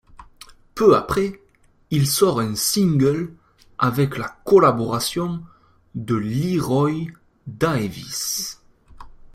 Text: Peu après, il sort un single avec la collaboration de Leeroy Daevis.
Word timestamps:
Peu 0.73 0.95
après, 0.97 1.39
il 1.91 2.07
sort 2.07 2.39
un 2.39 2.55
single 2.55 3.31
avec 3.77 4.17
la 4.17 4.29
collaboration 4.45 5.43
de 5.93 6.15
Leeroy 6.15 7.05
Daevis. 7.45 8.57